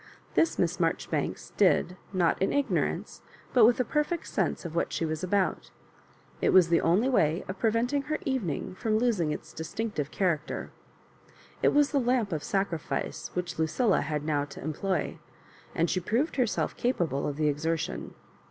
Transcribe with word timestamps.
This 0.33 0.57
Miss 0.57 0.79
Marjoribanks 0.79 1.51
did, 1.57 1.95
not 2.11 2.41
in 2.41 2.51
ignorance, 2.51 3.21
but 3.53 3.65
with 3.65 3.79
a 3.79 3.85
perfect 3.85 4.25
sense 4.27 4.65
of 4.65 4.73
what 4.75 4.91
she 4.91 5.05
was 5.05 5.23
about 5.23 5.69
It 6.41 6.49
was 6.51 6.69
the 6.69 6.81
only 6.81 7.07
way 7.07 7.45
of 7.47 7.59
preventing 7.59 8.01
her 8.09 8.17
Evening 8.25 8.73
from 8.73 8.97
losing 8.97 9.29
its 9.31 9.53
distinctive 9.53 10.09
character. 10.09 10.71
It 11.61 11.69
was 11.71 11.91
the 11.91 11.99
Lamp 11.99 12.33
of 12.33 12.43
sacrifice 12.43 13.29
which 13.35 13.59
Lucilla 13.59 14.01
had 14.01 14.23
now 14.25 14.43
to 14.45 14.59
employ, 14.63 15.19
and 15.75 15.87
she 15.87 15.99
proved 15.99 16.37
herself 16.37 16.75
capable 16.75 17.27
of 17.27 17.35
the 17.37 17.47
exertion. 17.47 18.15